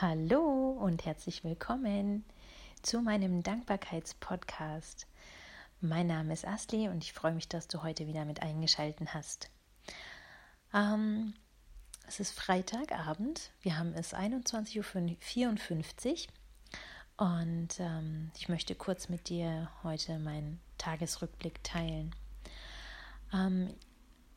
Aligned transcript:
Hallo 0.00 0.78
und 0.80 1.06
herzlich 1.06 1.42
willkommen 1.42 2.24
zu 2.82 3.00
meinem 3.00 3.42
Dankbarkeitspodcast. 3.42 5.08
Mein 5.80 6.06
Name 6.06 6.34
ist 6.34 6.46
Asli 6.46 6.88
und 6.88 7.02
ich 7.02 7.12
freue 7.12 7.34
mich, 7.34 7.48
dass 7.48 7.66
du 7.66 7.82
heute 7.82 8.06
wieder 8.06 8.24
mit 8.24 8.40
eingeschaltet 8.40 9.12
hast. 9.12 9.50
Ähm, 10.72 11.34
es 12.06 12.20
ist 12.20 12.30
Freitagabend, 12.30 13.50
wir 13.60 13.76
haben 13.76 13.92
es 13.92 14.14
21.54 14.14 16.28
Uhr 17.18 17.26
und 17.26 17.80
ähm, 17.80 18.30
ich 18.36 18.48
möchte 18.48 18.76
kurz 18.76 19.08
mit 19.08 19.28
dir 19.28 19.68
heute 19.82 20.20
meinen 20.20 20.60
Tagesrückblick 20.78 21.64
teilen. 21.64 22.14
Ähm, 23.32 23.74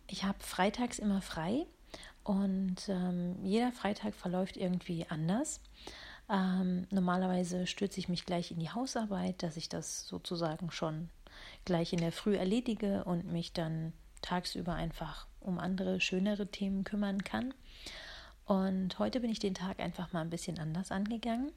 ich 0.07 0.23
habe 0.23 0.39
freitags 0.39 0.97
immer 0.97 1.21
frei 1.21 1.67
und 2.23 2.87
ähm, 2.87 3.43
jeder 3.43 3.71
Freitag 3.71 4.13
verläuft 4.15 4.57
irgendwie 4.57 5.05
anders. 5.09 5.59
Ähm, 6.29 6.87
normalerweise 6.91 7.67
stürze 7.67 7.99
ich 7.99 8.07
mich 8.07 8.25
gleich 8.25 8.51
in 8.51 8.59
die 8.59 8.69
Hausarbeit, 8.69 9.43
dass 9.43 9.57
ich 9.57 9.69
das 9.69 10.07
sozusagen 10.07 10.71
schon 10.71 11.09
gleich 11.65 11.93
in 11.93 11.99
der 11.99 12.11
Früh 12.11 12.37
erledige 12.37 13.03
und 13.03 13.31
mich 13.31 13.53
dann 13.53 13.93
tagsüber 14.21 14.73
einfach 14.73 15.27
um 15.39 15.59
andere, 15.59 15.99
schönere 15.99 16.47
Themen 16.47 16.83
kümmern 16.83 17.23
kann. 17.23 17.53
Und 18.45 18.99
heute 18.99 19.19
bin 19.19 19.31
ich 19.31 19.39
den 19.39 19.55
Tag 19.55 19.79
einfach 19.79 20.13
mal 20.13 20.21
ein 20.21 20.29
bisschen 20.29 20.59
anders 20.59 20.91
angegangen. 20.91 21.51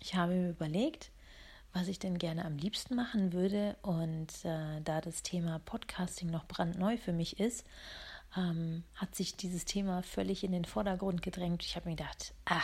Ich 0.00 0.14
habe 0.14 0.34
mir 0.34 0.50
überlegt, 0.50 1.10
was 1.72 1.88
ich 1.88 1.98
denn 1.98 2.18
gerne 2.18 2.44
am 2.44 2.56
liebsten 2.56 2.94
machen 2.94 3.32
würde. 3.32 3.76
Und 3.82 4.28
äh, 4.44 4.80
da 4.82 5.00
das 5.00 5.22
Thema 5.22 5.60
Podcasting 5.60 6.30
noch 6.30 6.46
brandneu 6.46 6.96
für 6.96 7.12
mich 7.12 7.38
ist, 7.38 7.64
ähm, 8.36 8.84
hat 8.94 9.14
sich 9.14 9.36
dieses 9.36 9.64
Thema 9.64 10.02
völlig 10.02 10.44
in 10.44 10.52
den 10.52 10.64
Vordergrund 10.64 11.22
gedrängt. 11.22 11.64
Ich 11.64 11.76
habe 11.76 11.88
mir 11.88 11.96
gedacht, 11.96 12.34
ah, 12.44 12.62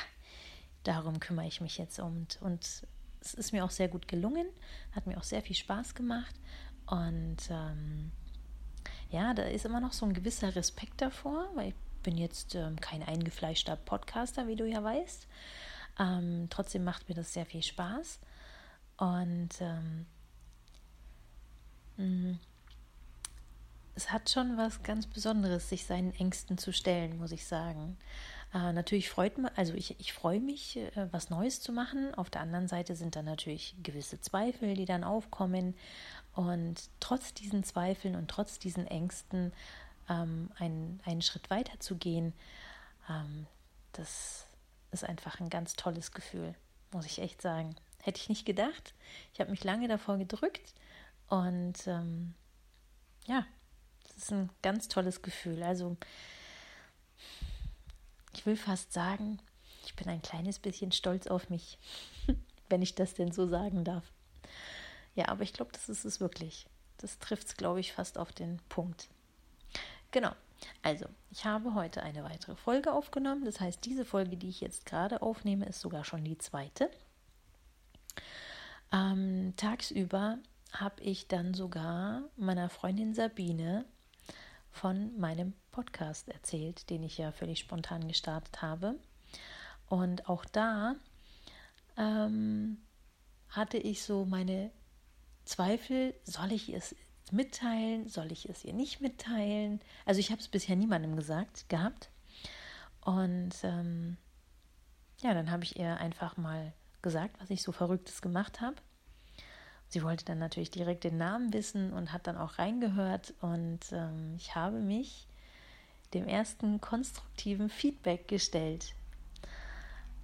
darum 0.85 1.21
kümmere 1.21 1.47
ich 1.47 1.61
mich 1.61 1.79
jetzt 1.79 1.99
um. 1.99 2.27
Und 2.41 2.85
es 3.21 3.35
ist 3.35 3.53
mir 3.53 3.65
auch 3.65 3.71
sehr 3.71 3.89
gut 3.89 4.09
gelungen, 4.09 4.47
hat 4.93 5.07
mir 5.07 5.17
auch 5.17 5.23
sehr 5.23 5.43
viel 5.43 5.57
Spaß 5.57 5.95
gemacht. 5.95 6.35
Und 6.87 7.39
ähm, 7.51 8.11
ja, 9.11 9.35
da 9.35 9.45
ist 9.45 9.65
immer 9.65 9.81
noch 9.81 9.93
so 9.93 10.05
ein 10.07 10.15
gewisser 10.15 10.55
Respekt 10.55 11.01
davor, 11.01 11.49
weil 11.55 11.69
ich 11.69 11.75
bin 12.03 12.19
jetzt 12.19 12.55
ähm, 12.55 12.81
kein 12.81 13.03
eingefleischter 13.03 13.77
Podcaster, 13.77 14.49
wie 14.49 14.57
du 14.57 14.67
ja 14.67 14.83
weißt. 14.83 15.27
Ähm, 15.99 16.49
trotzdem 16.51 16.85
macht 16.85 17.09
mir 17.09 17.15
das 17.15 17.33
sehr 17.33 17.47
viel 17.47 17.63
Spaß. 17.63 18.19
Und 18.97 19.51
ähm, 19.61 20.07
mm, 21.97 22.39
es 23.95 24.11
hat 24.11 24.31
schon 24.31 24.57
was 24.57 24.83
ganz 24.83 25.07
Besonderes, 25.07 25.69
sich 25.69 25.87
seinen 25.87 26.15
Ängsten 26.15 26.59
zu 26.59 26.73
stellen, 26.73 27.19
muss 27.19 27.33
ich 27.33 27.47
sagen. 27.47 27.99
Äh, 28.55 28.73
natürlich 28.73 29.09
freut 29.11 29.39
man, 29.39 29.51
also 29.57 29.75
ich, 29.75 29.99
ich 30.01 30.13
freue 30.13 30.41
mich, 30.41 30.77
äh, 30.77 31.09
was 31.11 31.31
Neues 31.31 31.61
zu 31.61 31.73
machen. 31.73 32.15
Auf 32.15 32.31
der 32.31 32.43
anderen 32.43 32.69
Seite 32.69 32.97
sind 32.97 33.17
dann 33.17 33.25
natürlich 33.25 33.77
gewisse 33.83 34.21
Zweifel, 34.21 34.75
die 34.75 34.85
dann 34.85 35.05
aufkommen. 35.05 35.75
Und 36.35 36.89
trotz 37.01 37.35
diesen 37.35 37.65
Zweifeln 37.65 38.15
und 38.15 38.29
trotz 38.29 38.59
diesen 38.59 38.87
Ängsten 38.87 39.53
ähm, 40.09 40.51
einen, 40.59 41.01
einen 41.05 41.23
Schritt 41.23 41.51
weiter 41.51 41.79
zu 41.81 41.97
gehen, 41.97 42.33
ähm, 43.09 43.47
das 43.93 44.47
ist 44.91 45.05
einfach 45.05 45.41
ein 45.41 45.51
ganz 45.51 45.75
tolles 45.75 46.13
Gefühl, 46.13 46.55
muss 46.93 47.07
ich 47.07 47.21
echt 47.21 47.43
sagen. 47.43 47.77
Hätte 48.03 48.21
ich 48.21 48.29
nicht 48.29 48.47
gedacht. 48.47 48.95
Ich 49.33 49.41
habe 49.41 49.51
mich 49.51 49.65
lange 49.65 49.89
davor 49.89 50.19
gedrückt 50.19 50.75
und 51.29 51.87
ähm, 51.87 52.35
ja, 53.27 53.47
das 54.15 54.25
ist 54.25 54.33
ein 54.33 54.51
ganz 54.63 54.89
tolles 54.89 55.23
Gefühl. 55.23 55.63
Also 55.63 55.97
ich 58.35 58.47
will 58.47 58.57
fast 58.57 58.93
sagen, 58.93 59.39
ich 59.85 59.95
bin 59.97 60.09
ein 60.09 60.23
kleines 60.23 60.59
bisschen 60.59 60.93
stolz 60.93 61.27
auf 61.27 61.51
mich, 61.51 61.79
wenn 62.69 62.83
ich 62.83 62.95
das 62.95 63.15
denn 63.15 63.33
so 63.33 63.47
sagen 63.47 63.85
darf. 63.85 64.05
Ja, 65.15 65.29
aber 65.29 65.43
ich 65.43 65.53
glaube, 65.53 65.73
das 65.73 65.89
ist 65.89 66.05
es 66.05 66.21
wirklich. 66.21 66.67
Das 66.99 67.19
trifft 67.19 67.49
es, 67.49 67.57
glaube 67.57 67.81
ich, 67.81 67.93
fast 67.93 68.17
auf 68.17 68.33
den 68.33 68.59
Punkt. 68.69 69.09
Genau. 70.11 70.33
Also, 70.83 71.07
ich 71.31 71.45
habe 71.45 71.75
heute 71.75 72.03
eine 72.03 72.23
weitere 72.23 72.55
Folge 72.55 72.93
aufgenommen. 72.93 73.45
Das 73.45 73.61
heißt, 73.61 73.85
diese 73.85 74.05
Folge, 74.05 74.37
die 74.37 74.49
ich 74.49 74.61
jetzt 74.61 74.87
gerade 74.87 75.21
aufnehme, 75.21 75.67
ist 75.67 75.81
sogar 75.81 76.05
schon 76.05 76.25
die 76.25 76.39
zweite. 76.39 76.89
Ähm, 78.93 79.55
tagsüber 79.57 80.39
habe 80.73 81.03
ich 81.03 81.29
dann 81.29 81.55
sogar 81.55 82.23
meiner 82.37 82.69
Freundin 82.69 83.15
Sabine 83.15 83.85
von 84.73 85.17
meinem 85.19 85.53
Podcast 85.71 86.29
erzählt, 86.29 86.91
den 86.91 87.03
ich 87.03 87.19
ja 87.19 87.31
völlig 87.31 87.61
spontan 87.61 88.09
gestartet 88.09 88.63
habe. 88.63 88.99
Und 89.89 90.29
auch 90.29 90.45
da 90.45 90.97
ähm, 91.97 92.79
hatte 93.49 93.77
ich 93.77 94.03
so 94.03 94.25
meine 94.25 94.71
Zweifel, 95.45 96.15
soll 96.25 96.53
ich 96.53 96.73
es 96.73 96.97
mitteilen, 97.31 98.09
soll 98.09 98.33
ich 98.33 98.49
es 98.49 98.65
ihr 98.65 98.73
nicht 98.73 99.01
mitteilen? 99.01 99.81
Also 100.05 100.21
ich 100.21 100.31
habe 100.31 100.41
es 100.41 100.49
bisher 100.49 100.77
niemandem 100.77 101.17
gesagt 101.17 101.69
gehabt. 101.69 102.11
Und 103.05 103.53
ähm, 103.63 104.17
ja, 105.21 105.35
dann 105.35 105.51
habe 105.51 105.65
ich 105.65 105.79
ihr 105.79 105.99
einfach 105.99 106.37
mal 106.37 106.73
gesagt, 107.03 107.41
was 107.41 107.51
ich 107.51 107.63
so 107.63 107.73
Verrücktes 107.73 108.23
gemacht 108.23 108.61
habe. 108.61 108.77
Sie 109.93 110.03
wollte 110.03 110.25
dann 110.25 110.39
natürlich 110.39 110.71
direkt 110.71 111.05
den 111.05 111.19
Namen 111.19 111.53
wissen 111.53 111.93
und 111.93 112.15
hat 112.15 112.27
dann 112.27 112.39
auch 112.39 112.59
reingehört. 112.59 113.35
Und 113.43 113.81
ähm, 113.93 114.37
ich 114.39 114.55
habe 114.55 114.79
mich 114.79 115.27
dem 116.15 116.27
ersten 116.27 116.81
konstruktiven 116.81 117.69
Feedback 117.69 118.27
gestellt. 118.27 118.95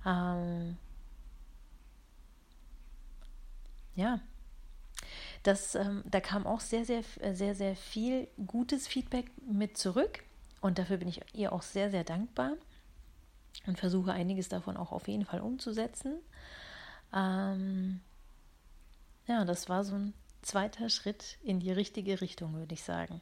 Ähm, 0.07 0.79
ja, 3.95 4.21
das, 5.43 5.75
ähm, 5.75 6.03
da 6.07 6.21
kam 6.21 6.47
auch 6.47 6.61
sehr, 6.61 6.87
sehr, 6.87 7.03
sehr, 7.35 7.55
sehr 7.55 7.77
viel 7.77 8.27
gutes 8.47 8.89
Feedback 8.89 9.31
mit 9.47 9.77
zurück. 9.77 10.25
Und 10.63 10.79
dafür 10.79 10.97
bin 10.97 11.09
ich 11.09 11.21
ihr 11.35 11.53
auch 11.53 11.63
sehr, 11.63 11.91
sehr 11.91 12.05
dankbar 12.05 12.53
und 13.67 13.79
versuche 13.79 14.15
einiges 14.15 14.49
davon 14.49 14.79
auch 14.79 14.93
auf 14.93 15.09
jeden 15.09 15.27
Fall 15.27 15.43
umzusetzen. 15.43 16.21
Ähm, 17.15 18.01
ja, 19.29 19.45
das 19.45 19.69
war 19.69 19.85
so 19.85 19.95
ein 19.95 20.15
zweiter 20.43 20.89
Schritt 20.89 21.39
in 21.43 21.61
die 21.61 21.71
richtige 21.71 22.21
Richtung, 22.21 22.55
würde 22.55 22.75
ich 22.75 22.83
sagen. 22.83 23.21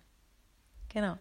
Genau. 0.88 1.18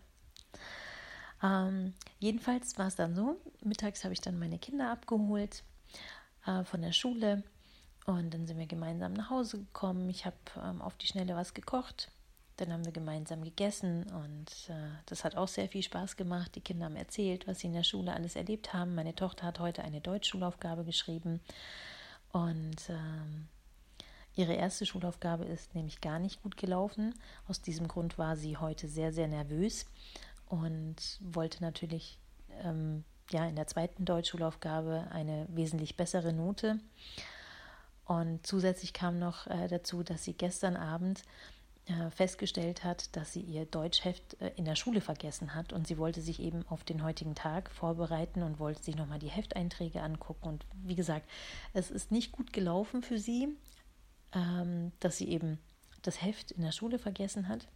Ähm, 1.43 1.93
jedenfalls 2.19 2.77
war 2.77 2.87
es 2.87 2.95
dann 2.95 3.15
so, 3.15 3.41
mittags 3.63 4.03
habe 4.03 4.13
ich 4.13 4.21
dann 4.21 4.39
meine 4.39 4.59
Kinder 4.59 4.91
abgeholt 4.91 5.63
äh, 6.45 6.63
von 6.63 6.81
der 6.81 6.93
Schule 6.93 7.43
und 8.05 8.33
dann 8.33 8.45
sind 8.45 8.57
wir 8.57 8.67
gemeinsam 8.67 9.13
nach 9.13 9.29
Hause 9.29 9.57
gekommen. 9.57 10.09
Ich 10.09 10.25
habe 10.25 10.37
ähm, 10.63 10.81
auf 10.81 10.95
die 10.95 11.07
Schnelle 11.07 11.35
was 11.35 11.53
gekocht. 11.53 12.11
Dann 12.57 12.71
haben 12.71 12.85
wir 12.85 12.93
gemeinsam 12.93 13.43
gegessen 13.43 14.03
und 14.13 14.69
äh, 14.69 14.89
das 15.07 15.25
hat 15.25 15.35
auch 15.35 15.49
sehr 15.49 15.67
viel 15.67 15.83
Spaß 15.83 16.15
gemacht. 16.15 16.55
Die 16.55 16.61
Kinder 16.61 16.85
haben 16.85 16.95
erzählt, 16.95 17.47
was 17.47 17.59
sie 17.59 17.67
in 17.67 17.73
der 17.73 17.83
Schule 17.83 18.13
alles 18.13 18.37
erlebt 18.37 18.73
haben. 18.73 18.95
Meine 18.95 19.13
Tochter 19.13 19.47
hat 19.47 19.59
heute 19.59 19.83
eine 19.83 19.99
Deutschschulaufgabe 19.99 20.85
geschrieben 20.85 21.41
und 22.31 22.89
ähm, 22.89 23.49
Ihre 24.35 24.53
erste 24.53 24.85
Schulaufgabe 24.85 25.45
ist 25.45 25.75
nämlich 25.75 26.01
gar 26.01 26.19
nicht 26.19 26.43
gut 26.43 26.57
gelaufen. 26.57 27.13
Aus 27.47 27.61
diesem 27.61 27.87
Grund 27.87 28.17
war 28.17 28.35
sie 28.35 28.57
heute 28.57 28.87
sehr, 28.87 29.13
sehr 29.13 29.27
nervös 29.27 29.85
und 30.47 31.19
wollte 31.21 31.61
natürlich 31.61 32.19
ähm, 32.63 33.03
ja, 33.31 33.47
in 33.47 33.55
der 33.55 33.67
zweiten 33.67 34.05
Deutschschulaufgabe 34.05 35.07
eine 35.11 35.47
wesentlich 35.49 35.95
bessere 35.95 36.33
Note. 36.33 36.79
Und 38.05 38.45
zusätzlich 38.45 38.93
kam 38.93 39.17
noch 39.17 39.47
äh, 39.47 39.67
dazu, 39.67 40.03
dass 40.03 40.23
sie 40.23 40.33
gestern 40.33 40.75
Abend 40.75 41.23
äh, 41.87 42.09
festgestellt 42.11 42.83
hat, 42.83 43.15
dass 43.15 43.33
sie 43.33 43.41
ihr 43.41 43.65
Deutschheft 43.65 44.39
äh, 44.41 44.51
in 44.57 44.65
der 44.65 44.75
Schule 44.75 45.01
vergessen 45.01 45.55
hat 45.55 45.71
und 45.71 45.87
sie 45.87 45.97
wollte 45.97 46.21
sich 46.21 46.39
eben 46.39 46.65
auf 46.67 46.83
den 46.83 47.03
heutigen 47.03 47.35
Tag 47.35 47.71
vorbereiten 47.71 48.43
und 48.43 48.59
wollte 48.59 48.83
sich 48.83 48.95
nochmal 48.95 49.19
die 49.19 49.29
Hefteinträge 49.29 50.01
angucken. 50.01 50.47
Und 50.47 50.65
wie 50.83 50.95
gesagt, 50.95 51.29
es 51.73 51.89
ist 51.89 52.11
nicht 52.11 52.31
gut 52.31 52.53
gelaufen 52.53 53.01
für 53.01 53.17
sie, 53.17 53.49
ähm, 54.33 54.91
dass 54.99 55.17
sie 55.17 55.29
eben 55.29 55.59
das 56.01 56.21
Heft 56.21 56.51
in 56.51 56.61
der 56.61 56.71
Schule 56.71 56.99
vergessen 56.99 57.47
hat. 57.47 57.67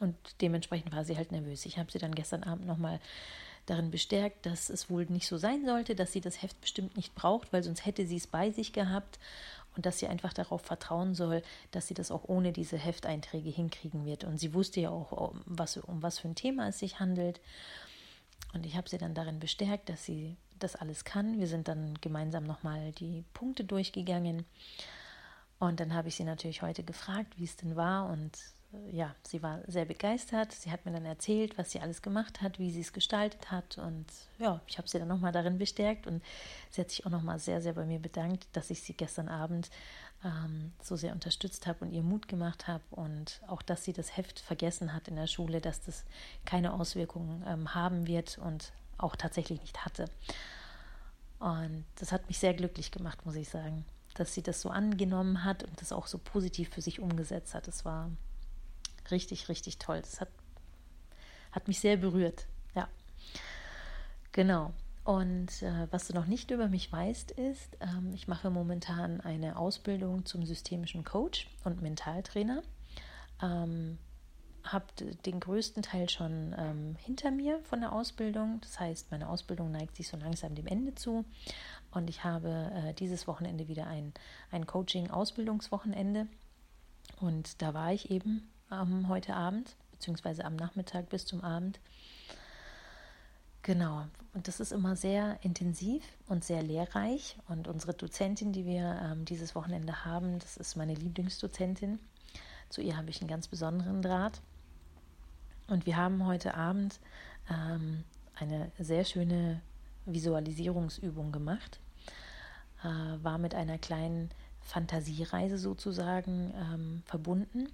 Und 0.00 0.16
dementsprechend 0.40 0.92
war 0.92 1.04
sie 1.04 1.16
halt 1.16 1.32
nervös. 1.32 1.64
Ich 1.66 1.78
habe 1.78 1.90
sie 1.90 1.98
dann 1.98 2.14
gestern 2.14 2.42
Abend 2.42 2.66
nochmal 2.66 3.00
darin 3.66 3.90
bestärkt, 3.90 4.44
dass 4.46 4.70
es 4.70 4.90
wohl 4.90 5.06
nicht 5.06 5.28
so 5.28 5.38
sein 5.38 5.64
sollte, 5.64 5.94
dass 5.94 6.12
sie 6.12 6.20
das 6.20 6.42
Heft 6.42 6.60
bestimmt 6.60 6.96
nicht 6.96 7.14
braucht, 7.14 7.52
weil 7.52 7.62
sonst 7.62 7.86
hätte 7.86 8.06
sie 8.06 8.16
es 8.16 8.26
bei 8.26 8.50
sich 8.50 8.72
gehabt 8.72 9.20
und 9.76 9.86
dass 9.86 9.98
sie 9.98 10.08
einfach 10.08 10.32
darauf 10.32 10.62
vertrauen 10.62 11.14
soll, 11.14 11.42
dass 11.70 11.86
sie 11.86 11.94
das 11.94 12.10
auch 12.10 12.24
ohne 12.28 12.52
diese 12.52 12.76
Hefteinträge 12.76 13.50
hinkriegen 13.50 14.04
wird. 14.04 14.24
Und 14.24 14.38
sie 14.38 14.52
wusste 14.54 14.80
ja 14.80 14.90
auch, 14.90 15.12
um 15.12 15.42
was, 15.46 15.76
um 15.76 16.02
was 16.02 16.18
für 16.18 16.28
ein 16.28 16.34
Thema 16.34 16.68
es 16.68 16.80
sich 16.80 17.00
handelt. 17.00 17.40
Und 18.52 18.66
ich 18.66 18.76
habe 18.76 18.88
sie 18.88 18.98
dann 18.98 19.14
darin 19.14 19.38
bestärkt, 19.38 19.88
dass 19.88 20.04
sie 20.04 20.36
das 20.58 20.76
alles 20.76 21.04
kann. 21.04 21.40
Wir 21.40 21.46
sind 21.46 21.68
dann 21.68 21.94
gemeinsam 22.00 22.44
nochmal 22.44 22.92
die 22.92 23.24
Punkte 23.32 23.64
durchgegangen. 23.64 24.44
Und 25.62 25.78
dann 25.78 25.94
habe 25.94 26.08
ich 26.08 26.16
sie 26.16 26.24
natürlich 26.24 26.60
heute 26.62 26.82
gefragt, 26.82 27.34
wie 27.36 27.44
es 27.44 27.54
denn 27.54 27.76
war. 27.76 28.10
Und 28.10 28.36
äh, 28.72 28.96
ja, 28.96 29.14
sie 29.22 29.44
war 29.44 29.60
sehr 29.68 29.84
begeistert. 29.84 30.50
Sie 30.50 30.72
hat 30.72 30.84
mir 30.84 30.90
dann 30.90 31.04
erzählt, 31.04 31.56
was 31.56 31.70
sie 31.70 31.78
alles 31.78 32.02
gemacht 32.02 32.42
hat, 32.42 32.58
wie 32.58 32.72
sie 32.72 32.80
es 32.80 32.92
gestaltet 32.92 33.52
hat. 33.52 33.78
Und 33.78 34.06
ja, 34.40 34.60
ich 34.66 34.76
habe 34.76 34.88
sie 34.88 34.98
dann 34.98 35.06
nochmal 35.06 35.30
darin 35.30 35.58
bestärkt 35.58 36.08
und 36.08 36.20
sie 36.70 36.80
hat 36.80 36.90
sich 36.90 37.06
auch 37.06 37.12
nochmal 37.12 37.38
sehr, 37.38 37.62
sehr 37.62 37.74
bei 37.74 37.84
mir 37.84 38.00
bedankt, 38.00 38.48
dass 38.54 38.70
ich 38.70 38.82
sie 38.82 38.92
gestern 38.92 39.28
Abend 39.28 39.70
ähm, 40.24 40.72
so 40.82 40.96
sehr 40.96 41.12
unterstützt 41.12 41.68
habe 41.68 41.84
und 41.84 41.92
ihr 41.92 42.02
Mut 42.02 42.26
gemacht 42.26 42.66
habe 42.66 42.82
und 42.90 43.40
auch, 43.46 43.62
dass 43.62 43.84
sie 43.84 43.92
das 43.92 44.16
Heft 44.16 44.40
vergessen 44.40 44.92
hat 44.92 45.06
in 45.06 45.14
der 45.14 45.28
Schule, 45.28 45.60
dass 45.60 45.80
das 45.80 46.04
keine 46.44 46.72
Auswirkungen 46.72 47.44
ähm, 47.46 47.72
haben 47.72 48.08
wird 48.08 48.36
und 48.38 48.72
auch 48.98 49.14
tatsächlich 49.14 49.60
nicht 49.60 49.84
hatte. 49.84 50.06
Und 51.38 51.84
das 52.00 52.10
hat 52.10 52.26
mich 52.26 52.40
sehr 52.40 52.54
glücklich 52.54 52.90
gemacht, 52.90 53.24
muss 53.24 53.36
ich 53.36 53.48
sagen, 53.48 53.84
dass 54.14 54.34
sie 54.34 54.42
das 54.42 54.60
so 54.60 54.68
angenommen 54.68 55.44
hat 55.44 55.64
und 55.64 55.80
das 55.80 55.92
auch 55.92 56.06
so 56.06 56.18
positiv 56.18 56.70
für 56.70 56.82
sich 56.82 57.00
umgesetzt 57.00 57.54
hat. 57.54 57.66
Das 57.66 57.84
war 57.84 58.10
richtig, 59.10 59.48
richtig 59.48 59.78
toll. 59.78 60.00
Das 60.00 60.20
hat, 60.20 60.28
hat 61.52 61.68
mich 61.68 61.80
sehr 61.80 61.96
berührt. 61.96 62.46
Ja, 62.74 62.88
genau. 64.32 64.72
Und 65.04 65.62
äh, 65.62 65.88
was 65.90 66.06
du 66.06 66.14
noch 66.14 66.26
nicht 66.26 66.50
über 66.52 66.68
mich 66.68 66.92
weißt, 66.92 67.32
ist, 67.32 67.76
ähm, 67.80 68.12
ich 68.14 68.28
mache 68.28 68.50
momentan 68.50 69.20
eine 69.20 69.56
Ausbildung 69.56 70.24
zum 70.26 70.44
systemischen 70.46 71.04
Coach 71.04 71.48
und 71.64 71.82
Mentaltrainer. 71.82 72.62
Ähm, 73.42 73.98
habe 74.64 74.86
den 75.24 75.40
größten 75.40 75.82
Teil 75.82 76.08
schon 76.08 76.54
ähm, 76.56 76.96
hinter 77.00 77.30
mir 77.30 77.60
von 77.64 77.80
der 77.80 77.92
Ausbildung. 77.92 78.60
Das 78.60 78.78
heißt, 78.78 79.10
meine 79.10 79.28
Ausbildung 79.28 79.70
neigt 79.70 79.96
sich 79.96 80.08
so 80.08 80.16
langsam 80.16 80.54
dem 80.54 80.66
Ende 80.66 80.94
zu. 80.94 81.24
Und 81.90 82.08
ich 82.08 82.24
habe 82.24 82.70
äh, 82.74 82.94
dieses 82.94 83.26
Wochenende 83.26 83.68
wieder 83.68 83.86
ein, 83.86 84.12
ein 84.50 84.66
Coaching-Ausbildungswochenende. 84.66 86.26
Und 87.20 87.60
da 87.60 87.74
war 87.74 87.92
ich 87.92 88.10
eben 88.10 88.50
ähm, 88.70 89.08
heute 89.08 89.34
Abend, 89.34 89.76
beziehungsweise 89.90 90.44
am 90.44 90.56
Nachmittag 90.56 91.08
bis 91.08 91.26
zum 91.26 91.42
Abend. 91.42 91.80
Genau, 93.62 94.06
und 94.34 94.48
das 94.48 94.58
ist 94.58 94.72
immer 94.72 94.96
sehr 94.96 95.38
intensiv 95.42 96.02
und 96.26 96.44
sehr 96.44 96.62
lehrreich. 96.62 97.36
Und 97.48 97.68
unsere 97.68 97.94
Dozentin, 97.94 98.52
die 98.52 98.64
wir 98.64 99.00
ähm, 99.02 99.24
dieses 99.24 99.54
Wochenende 99.54 100.04
haben, 100.04 100.38
das 100.38 100.56
ist 100.56 100.76
meine 100.76 100.94
Lieblingsdozentin. 100.94 102.00
Zu 102.70 102.80
ihr 102.80 102.96
habe 102.96 103.10
ich 103.10 103.20
einen 103.20 103.28
ganz 103.28 103.48
besonderen 103.48 104.02
Draht. 104.02 104.40
Und 105.72 105.86
wir 105.86 105.96
haben 105.96 106.26
heute 106.26 106.52
Abend 106.54 107.00
ähm, 107.50 108.04
eine 108.34 108.70
sehr 108.78 109.06
schöne 109.06 109.62
Visualisierungsübung 110.04 111.32
gemacht. 111.32 111.80
Äh, 112.84 113.24
war 113.24 113.38
mit 113.38 113.54
einer 113.54 113.78
kleinen 113.78 114.30
Fantasiereise 114.60 115.56
sozusagen 115.56 116.52
ähm, 116.54 117.02
verbunden. 117.06 117.68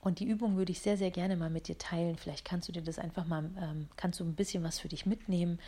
Und 0.00 0.20
die 0.20 0.28
Übung 0.28 0.56
würde 0.56 0.70
ich 0.70 0.80
sehr, 0.80 0.96
sehr 0.96 1.10
gerne 1.10 1.34
mal 1.34 1.50
mit 1.50 1.66
dir 1.66 1.76
teilen. 1.76 2.18
Vielleicht 2.18 2.44
kannst 2.44 2.68
du 2.68 2.72
dir 2.72 2.82
das 2.82 3.00
einfach 3.00 3.26
mal, 3.26 3.50
ähm, 3.60 3.88
kannst 3.96 4.20
du 4.20 4.24
ein 4.24 4.36
bisschen 4.36 4.62
was 4.62 4.78
für 4.78 4.88
dich 4.88 5.04
mitnehmen 5.04 5.58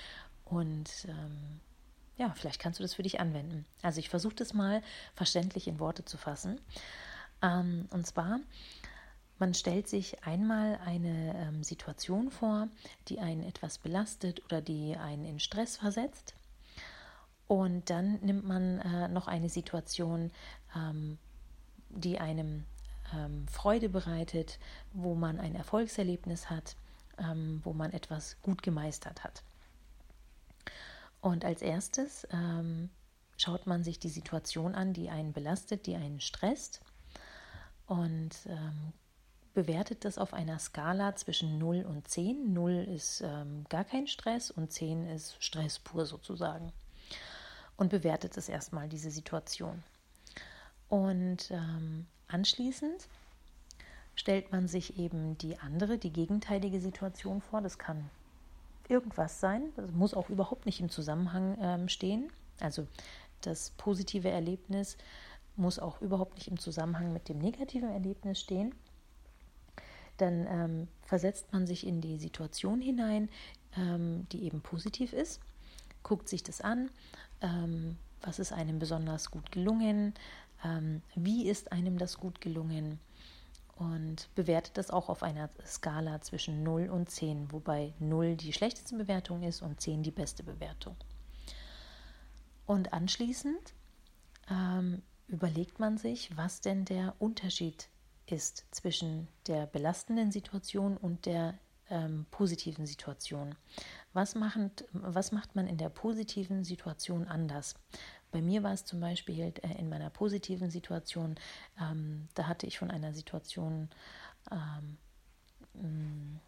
und 0.44 0.88
ähm, 1.08 1.60
ja, 2.16 2.32
vielleicht 2.36 2.60
kannst 2.60 2.78
du 2.78 2.84
das 2.84 2.94
für 2.94 3.02
dich 3.02 3.18
anwenden. 3.18 3.66
Also 3.82 3.98
ich 3.98 4.08
versuche 4.08 4.36
das 4.36 4.54
mal 4.54 4.84
verständlich 5.16 5.66
in 5.66 5.80
Worte 5.80 6.04
zu 6.04 6.16
fassen. 6.16 6.60
Ähm, 7.42 7.88
und 7.90 8.06
zwar, 8.06 8.38
man 9.44 9.52
stellt 9.52 9.88
sich 9.88 10.24
einmal 10.24 10.78
eine 10.86 11.34
ähm, 11.36 11.62
Situation 11.62 12.30
vor, 12.30 12.68
die 13.08 13.20
einen 13.20 13.42
etwas 13.42 13.76
belastet 13.76 14.42
oder 14.46 14.62
die 14.62 14.96
einen 14.96 15.26
in 15.26 15.38
Stress 15.38 15.76
versetzt. 15.76 16.34
Und 17.46 17.90
dann 17.90 18.20
nimmt 18.22 18.46
man 18.46 18.78
äh, 18.78 19.08
noch 19.08 19.28
eine 19.28 19.50
Situation, 19.50 20.30
ähm, 20.74 21.18
die 21.90 22.18
einem 22.20 22.64
ähm, 23.14 23.46
Freude 23.46 23.90
bereitet, 23.90 24.58
wo 24.94 25.14
man 25.14 25.38
ein 25.38 25.54
Erfolgserlebnis 25.54 26.48
hat, 26.48 26.74
ähm, 27.18 27.60
wo 27.64 27.74
man 27.74 27.92
etwas 27.92 28.40
gut 28.40 28.62
gemeistert 28.62 29.24
hat. 29.24 29.42
Und 31.20 31.44
als 31.44 31.60
erstes 31.60 32.26
ähm, 32.30 32.88
schaut 33.36 33.66
man 33.66 33.84
sich 33.84 33.98
die 33.98 34.08
Situation 34.08 34.74
an, 34.74 34.94
die 34.94 35.10
einen 35.10 35.34
belastet, 35.34 35.84
die 35.84 35.96
einen 35.96 36.22
stresst 36.22 36.80
und 37.86 38.30
ähm, 38.46 38.94
bewertet 39.54 40.04
das 40.04 40.18
auf 40.18 40.34
einer 40.34 40.58
Skala 40.58 41.16
zwischen 41.16 41.58
0 41.58 41.84
und 41.88 42.08
10. 42.08 42.52
0 42.52 42.72
ist 42.94 43.22
ähm, 43.22 43.64
gar 43.68 43.84
kein 43.84 44.06
Stress 44.06 44.50
und 44.50 44.72
10 44.72 45.06
ist 45.08 45.36
Stress 45.42 45.78
pur 45.78 46.06
sozusagen. 46.06 46.72
Und 47.76 47.90
bewertet 47.90 48.36
es 48.36 48.48
erstmal, 48.48 48.88
diese 48.88 49.10
Situation. 49.10 49.82
Und 50.88 51.50
ähm, 51.50 52.06
Anschließend 52.28 53.06
stellt 54.16 54.52
man 54.52 54.68
sich 54.68 54.98
eben 54.98 55.36
die 55.38 55.58
andere, 55.58 55.98
die 55.98 56.12
gegenteilige 56.12 56.80
Situation 56.80 57.40
vor. 57.40 57.60
Das 57.60 57.78
kann 57.78 58.10
irgendwas 58.88 59.40
sein. 59.40 59.72
Das 59.76 59.90
muss 59.92 60.14
auch 60.14 60.30
überhaupt 60.30 60.66
nicht 60.66 60.80
im 60.80 60.90
Zusammenhang 60.90 61.56
ähm, 61.60 61.88
stehen. 61.88 62.30
Also 62.60 62.86
das 63.42 63.70
positive 63.70 64.30
Erlebnis 64.30 64.96
muss 65.56 65.78
auch 65.78 66.00
überhaupt 66.00 66.34
nicht 66.34 66.48
im 66.48 66.58
Zusammenhang 66.58 67.12
mit 67.12 67.28
dem 67.28 67.38
negativen 67.38 67.90
Erlebnis 67.90 68.40
stehen. 68.40 68.74
Dann 70.16 70.46
ähm, 70.48 70.88
versetzt 71.02 71.52
man 71.52 71.66
sich 71.66 71.86
in 71.86 72.00
die 72.00 72.18
Situation 72.18 72.80
hinein, 72.80 73.28
ähm, 73.76 74.26
die 74.30 74.44
eben 74.44 74.60
positiv 74.60 75.12
ist, 75.12 75.40
guckt 76.02 76.28
sich 76.28 76.42
das 76.42 76.60
an, 76.60 76.90
ähm, 77.40 77.96
was 78.20 78.38
ist 78.38 78.52
einem 78.52 78.78
besonders 78.78 79.30
gut 79.30 79.50
gelungen, 79.50 80.14
ähm, 80.64 81.02
wie 81.14 81.48
ist 81.48 81.72
einem 81.72 81.98
das 81.98 82.18
gut 82.18 82.40
gelungen 82.40 83.00
und 83.76 84.32
bewertet 84.34 84.76
das 84.76 84.90
auch 84.90 85.08
auf 85.08 85.22
einer 85.22 85.50
Skala 85.66 86.20
zwischen 86.20 86.62
0 86.62 86.88
und 86.88 87.10
10, 87.10 87.50
wobei 87.52 87.92
0 87.98 88.36
die 88.36 88.52
schlechteste 88.52 88.96
Bewertung 88.96 89.42
ist 89.42 89.62
und 89.62 89.80
10 89.80 90.02
die 90.02 90.12
beste 90.12 90.44
Bewertung. 90.44 90.96
Und 92.66 92.92
anschließend 92.92 93.74
ähm, 94.48 95.02
überlegt 95.26 95.80
man 95.80 95.98
sich, 95.98 96.36
was 96.36 96.60
denn 96.60 96.84
der 96.84 97.14
Unterschied 97.18 97.88
ist 98.26 98.64
zwischen 98.70 99.28
der 99.46 99.66
belastenden 99.66 100.32
Situation 100.32 100.96
und 100.96 101.26
der 101.26 101.58
ähm, 101.90 102.26
positiven 102.30 102.86
Situation. 102.86 103.54
Was, 104.12 104.34
machen, 104.34 104.70
was 104.92 105.32
macht 105.32 105.54
man 105.54 105.66
in 105.66 105.76
der 105.76 105.90
positiven 105.90 106.64
Situation 106.64 107.28
anders? 107.28 107.74
Bei 108.30 108.40
mir 108.40 108.62
war 108.62 108.72
es 108.72 108.84
zum 108.84 109.00
Beispiel 109.00 109.52
äh, 109.62 109.78
in 109.78 109.88
meiner 109.88 110.10
positiven 110.10 110.70
Situation, 110.70 111.36
ähm, 111.80 112.28
da 112.34 112.46
hatte 112.46 112.66
ich 112.66 112.78
von 112.78 112.90
einer 112.90 113.12
Situation 113.12 113.88
ähm, 114.50 114.96
mm, 115.74 116.40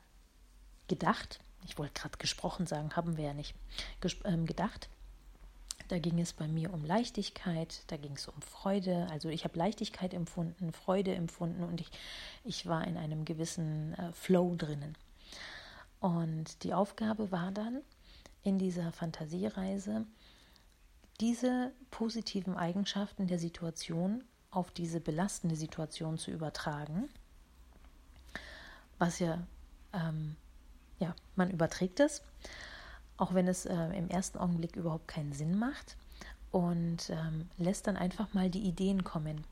gedacht, 0.88 1.40
ich 1.64 1.78
wollte 1.78 2.00
gerade 2.00 2.18
gesprochen 2.18 2.66
sagen, 2.66 2.96
haben 2.96 3.16
wir 3.16 3.24
ja 3.24 3.34
nicht, 3.34 3.54
ges 4.00 4.16
ähm, 4.24 4.46
gedacht. 4.46 4.88
Da 5.88 5.98
ging 5.98 6.18
es 6.18 6.32
bei 6.32 6.48
mir 6.48 6.72
um 6.72 6.84
Leichtigkeit, 6.84 7.82
da 7.86 7.96
ging 7.96 8.12
es 8.16 8.26
um 8.26 8.40
Freude. 8.42 9.06
Also 9.10 9.28
ich 9.28 9.44
habe 9.44 9.58
Leichtigkeit 9.58 10.14
empfunden, 10.14 10.72
Freude 10.72 11.14
empfunden 11.14 11.62
und 11.62 11.80
ich, 11.80 11.90
ich 12.44 12.66
war 12.66 12.86
in 12.86 12.96
einem 12.96 13.24
gewissen 13.24 13.94
äh, 13.94 14.12
Flow 14.12 14.56
drinnen. 14.56 14.96
Und 16.00 16.62
die 16.64 16.74
Aufgabe 16.74 17.30
war 17.30 17.52
dann 17.52 17.82
in 18.42 18.58
dieser 18.58 18.92
Fantasiereise, 18.92 20.06
diese 21.20 21.72
positiven 21.90 22.56
Eigenschaften 22.56 23.26
der 23.26 23.38
Situation 23.38 24.22
auf 24.50 24.70
diese 24.70 25.00
belastende 25.00 25.56
Situation 25.56 26.18
zu 26.18 26.30
übertragen, 26.30 27.08
was 28.98 29.18
ja, 29.18 29.38
ähm, 29.92 30.36
ja, 30.98 31.14
man 31.34 31.50
überträgt 31.50 32.00
es, 32.00 32.22
auch 33.16 33.34
wenn 33.34 33.48
es 33.48 33.66
äh, 33.66 33.74
im 33.96 34.08
ersten 34.08 34.38
Augenblick 34.38 34.76
überhaupt 34.76 35.08
keinen 35.08 35.32
Sinn 35.32 35.58
macht 35.58 35.96
und 36.50 37.10
ähm, 37.10 37.48
lässt 37.58 37.86
dann 37.86 37.96
einfach 37.96 38.34
mal 38.34 38.50
die 38.50 38.66
Ideen 38.66 39.04
kommen. 39.04 39.44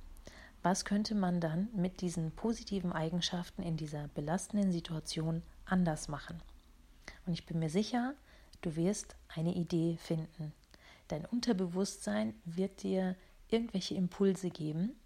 Was 0.62 0.84
könnte 0.84 1.14
man 1.14 1.40
dann 1.40 1.68
mit 1.74 2.00
diesen 2.00 2.30
positiven 2.32 2.92
Eigenschaften 2.92 3.62
in 3.62 3.76
dieser 3.76 4.08
belastenden 4.08 4.72
Situation 4.72 5.42
anders 5.66 6.08
machen? 6.08 6.42
Und 7.26 7.34
ich 7.34 7.44
bin 7.46 7.58
mir 7.58 7.70
sicher, 7.70 8.14
du 8.62 8.76
wirst 8.76 9.16
eine 9.28 9.54
Idee 9.54 9.98
finden, 9.98 10.52
Dein 11.08 11.26
Unterbewusstsein 11.26 12.34
wird 12.44 12.82
dir 12.82 13.14
irgendwelche 13.48 13.94
Impulse 13.94 14.50
geben, 14.50 14.96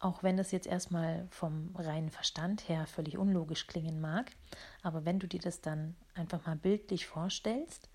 auch 0.00 0.22
wenn 0.22 0.36
das 0.36 0.52
jetzt 0.52 0.66
erstmal 0.66 1.26
vom 1.30 1.74
reinen 1.76 2.10
Verstand 2.10 2.68
her 2.68 2.86
völlig 2.86 3.18
unlogisch 3.18 3.66
klingen 3.66 4.00
mag. 4.00 4.30
Aber 4.82 5.04
wenn 5.04 5.18
du 5.18 5.26
dir 5.26 5.40
das 5.40 5.60
dann 5.60 5.96
einfach 6.14 6.46
mal 6.46 6.56
bildlich 6.56 7.06
vorstellst, 7.06 7.88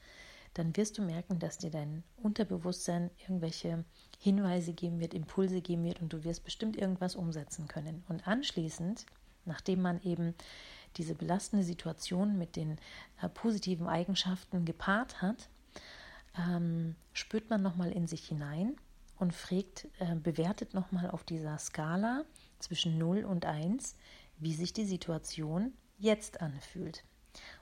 dann 0.53 0.75
wirst 0.75 0.97
du 0.97 1.01
merken, 1.01 1.39
dass 1.39 1.57
dir 1.57 1.71
dein 1.71 2.03
Unterbewusstsein 2.17 3.09
irgendwelche 3.19 3.85
Hinweise 4.19 4.73
geben 4.73 4.99
wird, 4.99 5.13
Impulse 5.13 5.61
geben 5.61 5.83
wird 5.83 6.01
und 6.01 6.13
du 6.13 6.23
wirst 6.23 6.43
bestimmt 6.43 6.77
irgendwas 6.77 7.15
umsetzen 7.15 7.67
können. 7.67 8.03
Und 8.07 8.27
anschließend, 8.27 9.05
nachdem 9.45 9.81
man 9.81 10.01
eben 10.03 10.35
diese 10.97 11.15
belastende 11.15 11.65
Situation 11.65 12.37
mit 12.37 12.55
den 12.55 12.77
äh, 13.21 13.29
positiven 13.29 13.87
Eigenschaften 13.87 14.65
gepaart 14.65 15.21
hat, 15.21 15.49
ähm, 16.37 16.95
spürt 17.13 17.49
man 17.49 17.61
nochmal 17.61 17.91
in 17.91 18.07
sich 18.07 18.27
hinein 18.27 18.75
und 19.17 19.33
fragt, 19.33 19.87
äh, 19.99 20.15
bewertet 20.15 20.73
nochmal 20.73 21.09
auf 21.09 21.23
dieser 21.23 21.57
Skala 21.57 22.23
zwischen 22.59 22.97
0 22.97 23.25
und 23.25 23.45
1, 23.45 23.95
wie 24.37 24.53
sich 24.53 24.73
die 24.73 24.85
Situation 24.85 25.73
jetzt 25.97 26.41
anfühlt. 26.41 27.03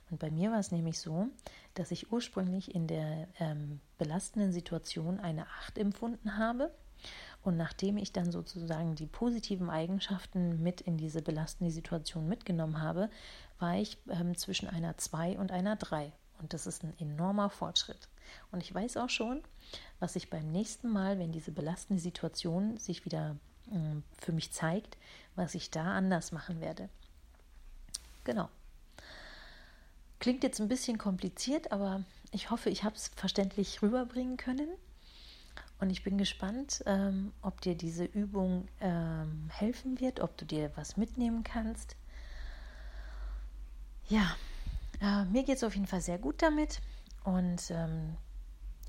Und 0.10 0.20
bei 0.20 0.29
mir 0.29 0.51
war 0.51 0.60
es 0.60 0.72
nämlich 0.72 1.00
so, 1.00 1.27
dass 1.74 1.91
ich 1.91 2.12
ursprünglich 2.12 2.75
in 2.75 2.88
der 2.88 3.27
ähm, 3.39 3.79
belastenden 3.98 4.51
Situation 4.51 5.20
eine 5.20 5.48
8 5.63 5.77
empfunden 5.77 6.38
habe. 6.38 6.74
Und 7.43 7.58
nachdem 7.58 7.98
ich 7.98 8.12
dann 8.12 8.31
sozusagen 8.31 8.96
die 8.96 9.08
positiven 9.08 9.70
Eigenschaften 9.70 10.62
mit 10.62 10.81
in 10.81 10.98
diese 10.98 11.22
belastende 11.22 11.72
Situation 11.72 12.27
mitgenommen 12.27 12.81
habe, 12.81 13.10
war 13.58 13.77
ich 13.77 13.98
ähm, 14.10 14.38
zwischen 14.38 14.67
einer 14.67 14.98
2 14.98 15.39
und 15.39 15.51
einer 15.51 15.75
3. 15.77 16.12
Und 16.41 16.53
das 16.53 16.67
ist 16.67 16.83
ein 16.83 16.93
enormer 17.00 17.50
Fortschritt. 17.50 18.10
Und 18.51 18.63
ich 18.63 18.74
weiß 18.74 18.98
auch 18.98 19.10
schon, 19.10 19.41
was 20.00 20.15
ich 20.15 20.29
beim 20.29 20.51
nächsten 20.51 20.89
Mal, 20.89 21.19
wenn 21.19 21.31
diese 21.31 21.51
belastende 21.51 22.01
Situation 22.01 22.77
sich 22.77 23.05
wieder 23.05 23.38
äh, 23.71 24.01
für 24.19 24.31
mich 24.31 24.51
zeigt, 24.51 24.98
was 25.36 25.55
ich 25.55 25.69
da 25.69 25.93
anders 25.93 26.31
machen 26.31 26.60
werde. 26.60 26.89
Genau. 28.24 28.50
Klingt 30.19 30.43
jetzt 30.43 30.60
ein 30.60 30.67
bisschen 30.67 30.98
kompliziert, 30.98 31.71
aber 31.71 32.03
ich 32.31 32.51
hoffe, 32.51 32.69
ich 32.69 32.83
habe 32.83 32.95
es 32.95 33.10
verständlich 33.10 33.81
rüberbringen 33.81 34.38
können. 34.38 34.69
Und 35.79 35.89
ich 35.89 36.03
bin 36.03 36.19
gespannt, 36.19 36.83
ähm, 36.86 37.33
ob 37.41 37.60
dir 37.62 37.75
diese 37.75 38.05
Übung 38.05 38.67
ähm, 38.81 39.50
helfen 39.50 40.00
wird, 40.00 40.19
ob 40.19 40.38
du 40.38 40.45
dir 40.45 40.71
was 40.75 40.95
mitnehmen 40.95 41.43
kannst. 41.43 41.95
Ja, 44.07 44.36
äh, 45.01 45.25
mir 45.25 45.43
geht 45.43 45.58
es 45.58 45.63
auf 45.63 45.75
jeden 45.75 45.88
Fall 45.88 46.01
sehr 46.01 46.20
gut 46.20 46.41
damit. 46.41 46.81
Und 47.24 47.70
ähm, 47.72 48.15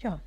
ja, 0.00 0.21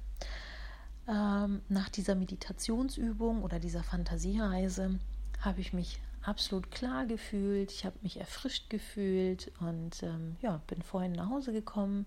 ähm, 1.07 1.61
nach 1.69 1.89
dieser 1.89 2.15
Meditationsübung 2.15 3.43
oder 3.43 3.59
dieser 3.59 3.83
Fantasiereise 3.83 4.99
habe 5.41 5.61
ich 5.61 5.73
mich 5.73 5.99
absolut 6.23 6.71
klar 6.71 7.05
gefühlt. 7.05 7.71
Ich 7.71 7.85
habe 7.85 7.97
mich 8.01 8.19
erfrischt 8.19 8.69
gefühlt 8.69 9.51
und 9.59 10.01
ähm, 10.03 10.37
ja, 10.41 10.61
bin 10.67 10.81
vorhin 10.81 11.11
nach 11.11 11.29
Hause 11.29 11.53
gekommen. 11.53 12.05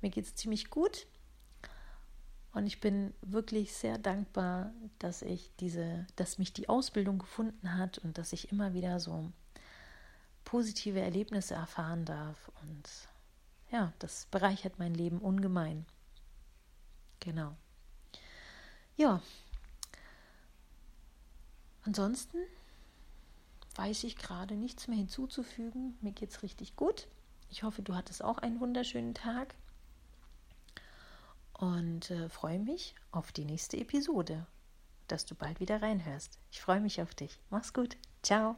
Mir 0.00 0.10
geht 0.10 0.24
es 0.24 0.34
ziemlich 0.34 0.70
gut. 0.70 1.06
Und 2.52 2.66
ich 2.66 2.80
bin 2.80 3.14
wirklich 3.22 3.72
sehr 3.72 3.96
dankbar, 3.96 4.72
dass 4.98 5.22
ich 5.22 5.52
diese, 5.60 6.06
dass 6.16 6.38
mich 6.38 6.52
die 6.52 6.68
Ausbildung 6.68 7.20
gefunden 7.20 7.76
hat 7.78 7.98
und 7.98 8.18
dass 8.18 8.32
ich 8.32 8.50
immer 8.50 8.74
wieder 8.74 8.98
so 8.98 9.30
positive 10.50 10.98
Erlebnisse 10.98 11.54
erfahren 11.54 12.04
darf. 12.04 12.50
Und 12.62 12.82
ja, 13.70 13.92
das 14.00 14.26
bereichert 14.32 14.80
mein 14.80 14.94
Leben 14.94 15.20
ungemein. 15.20 15.86
Genau. 17.20 17.56
Ja. 18.96 19.22
Ansonsten 21.84 22.38
weiß 23.76 24.02
ich 24.04 24.16
gerade 24.16 24.54
nichts 24.54 24.88
mehr 24.88 24.98
hinzuzufügen. 24.98 25.96
Mir 26.00 26.12
geht 26.12 26.30
es 26.30 26.42
richtig 26.42 26.74
gut. 26.74 27.06
Ich 27.48 27.62
hoffe, 27.62 27.82
du 27.82 27.94
hattest 27.94 28.24
auch 28.24 28.38
einen 28.38 28.58
wunderschönen 28.58 29.14
Tag 29.14 29.54
und 31.54 32.10
äh, 32.10 32.28
freue 32.28 32.58
mich 32.58 32.96
auf 33.12 33.30
die 33.30 33.44
nächste 33.44 33.76
Episode, 33.76 34.46
dass 35.06 35.26
du 35.26 35.36
bald 35.36 35.60
wieder 35.60 35.80
reinhörst. 35.80 36.38
Ich 36.50 36.60
freue 36.60 36.80
mich 36.80 37.00
auf 37.00 37.14
dich. 37.14 37.38
Mach's 37.50 37.72
gut. 37.72 37.96
Ciao. 38.22 38.56